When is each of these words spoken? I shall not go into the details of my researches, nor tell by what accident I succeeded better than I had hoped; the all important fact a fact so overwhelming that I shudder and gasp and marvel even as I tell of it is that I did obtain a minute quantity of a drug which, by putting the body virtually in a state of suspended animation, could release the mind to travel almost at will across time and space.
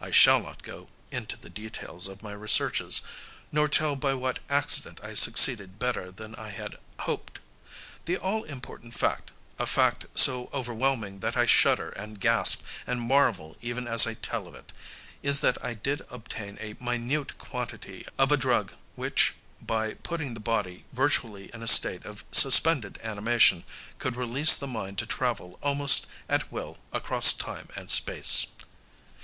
I 0.00 0.12
shall 0.12 0.40
not 0.40 0.62
go 0.62 0.86
into 1.10 1.36
the 1.36 1.50
details 1.50 2.06
of 2.06 2.22
my 2.22 2.30
researches, 2.30 3.00
nor 3.50 3.66
tell 3.66 3.96
by 3.96 4.14
what 4.14 4.38
accident 4.48 5.00
I 5.02 5.14
succeeded 5.14 5.80
better 5.80 6.12
than 6.12 6.36
I 6.36 6.50
had 6.50 6.76
hoped; 7.00 7.40
the 8.04 8.16
all 8.16 8.44
important 8.44 8.94
fact 8.94 9.32
a 9.58 9.66
fact 9.66 10.06
so 10.14 10.48
overwhelming 10.54 11.18
that 11.26 11.36
I 11.36 11.46
shudder 11.46 11.88
and 11.90 12.20
gasp 12.20 12.62
and 12.86 13.00
marvel 13.00 13.56
even 13.60 13.88
as 13.88 14.06
I 14.06 14.14
tell 14.14 14.46
of 14.46 14.54
it 14.54 14.72
is 15.24 15.40
that 15.40 15.58
I 15.64 15.74
did 15.74 16.02
obtain 16.08 16.56
a 16.60 16.74
minute 16.80 17.36
quantity 17.38 18.06
of 18.16 18.30
a 18.30 18.36
drug 18.36 18.74
which, 18.94 19.34
by 19.60 19.94
putting 19.94 20.34
the 20.34 20.38
body 20.38 20.84
virtually 20.92 21.50
in 21.52 21.64
a 21.64 21.66
state 21.66 22.04
of 22.04 22.22
suspended 22.30 23.00
animation, 23.02 23.64
could 23.98 24.14
release 24.14 24.54
the 24.54 24.68
mind 24.68 24.98
to 24.98 25.06
travel 25.06 25.58
almost 25.64 26.06
at 26.28 26.52
will 26.52 26.78
across 26.92 27.32
time 27.32 27.70
and 27.74 27.90
space. 27.90 28.46